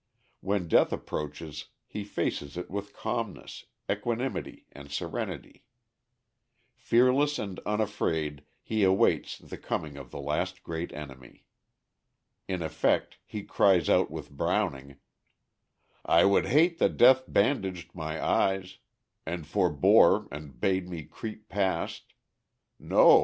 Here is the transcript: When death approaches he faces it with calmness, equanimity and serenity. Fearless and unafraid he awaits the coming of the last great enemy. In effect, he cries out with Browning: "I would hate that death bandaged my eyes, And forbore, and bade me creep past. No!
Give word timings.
When 0.39 0.67
death 0.67 0.91
approaches 0.91 1.65
he 1.85 2.03
faces 2.03 2.57
it 2.57 2.71
with 2.71 2.91
calmness, 2.95 3.65
equanimity 3.87 4.65
and 4.71 4.89
serenity. 4.89 5.63
Fearless 6.75 7.37
and 7.37 7.59
unafraid 7.67 8.43
he 8.63 8.81
awaits 8.83 9.37
the 9.37 9.59
coming 9.59 9.97
of 9.97 10.09
the 10.09 10.19
last 10.19 10.63
great 10.63 10.91
enemy. 10.93 11.45
In 12.47 12.63
effect, 12.63 13.19
he 13.27 13.43
cries 13.43 13.89
out 13.89 14.09
with 14.09 14.31
Browning: 14.31 14.95
"I 16.03 16.25
would 16.25 16.47
hate 16.47 16.79
that 16.79 16.97
death 16.97 17.25
bandaged 17.27 17.93
my 17.93 18.19
eyes, 18.25 18.79
And 19.27 19.45
forbore, 19.45 20.27
and 20.31 20.59
bade 20.59 20.89
me 20.89 21.03
creep 21.03 21.47
past. 21.47 22.15
No! 22.79 23.19